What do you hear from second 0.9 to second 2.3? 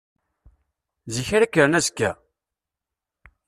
Zik ara kkren azekka?